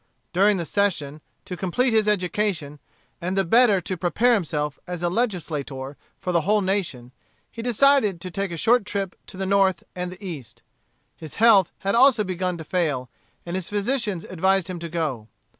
[0.33, 2.79] During the session, to complete his education,
[3.21, 7.11] and the better to prepare himself as a legislator for the whole nation,
[7.51, 10.63] he decided to take a short trip to the North and the East.
[11.15, 13.11] His health had also begun to fail,
[13.45, 15.27] and his physicians advised him to go.